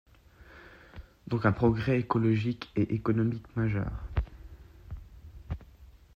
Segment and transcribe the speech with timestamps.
[1.27, 3.91] Donc un progrès écologique et économique majeur.